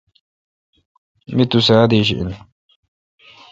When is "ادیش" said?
1.83-2.09